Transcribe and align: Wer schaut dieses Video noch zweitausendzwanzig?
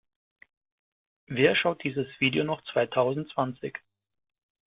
Wer 1.27 1.55
schaut 1.55 1.83
dieses 1.83 2.07
Video 2.19 2.43
noch 2.43 2.63
zweitausendzwanzig? 2.73 3.77